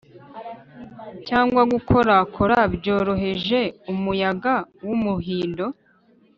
cyangwa 1.27 1.61
gukorakora 1.73 2.57
byoroheje 2.75 3.59
umuyaga 3.91 4.53
wumuhindo, 4.85 5.65